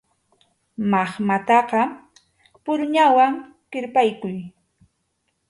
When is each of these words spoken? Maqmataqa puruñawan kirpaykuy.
Maqmataqa 0.91 1.81
puruñawan 2.63 3.31
kirpaykuy. 3.71 4.37